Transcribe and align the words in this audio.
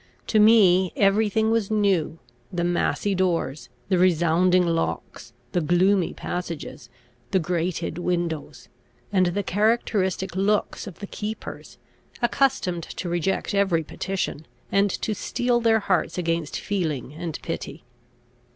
To 0.25 0.39
me 0.39 0.93
every 0.95 1.29
thing 1.29 1.51
was 1.51 1.69
new, 1.69 2.17
the 2.51 2.63
massy 2.63 3.13
doors, 3.13 3.69
the 3.87 3.99
resounding 3.99 4.65
locks, 4.65 5.31
the 5.51 5.61
gloomy 5.61 6.11
passages, 6.11 6.89
the 7.29 7.37
grated 7.37 7.99
windows, 7.99 8.67
and 9.13 9.27
the 9.27 9.43
characteristic 9.43 10.35
looks 10.35 10.87
of 10.87 11.01
the 11.01 11.05
keepers, 11.05 11.77
accustomed 12.19 12.81
to 12.81 13.09
reject 13.09 13.53
every 13.53 13.83
petition, 13.83 14.47
and 14.71 14.89
to 14.89 15.13
steel 15.13 15.59
their 15.61 15.81
hearts 15.81 16.17
against 16.17 16.59
feeling 16.59 17.13
and 17.13 17.39
pity. 17.43 17.83